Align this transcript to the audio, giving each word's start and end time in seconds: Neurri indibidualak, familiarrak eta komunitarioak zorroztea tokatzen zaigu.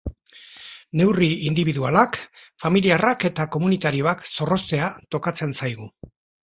Neurri 1.01 1.27
indibidualak, 1.49 2.19
familiarrak 2.65 3.29
eta 3.33 3.49
komunitarioak 3.59 4.27
zorroztea 4.35 4.93
tokatzen 5.17 5.57
zaigu. 5.63 5.93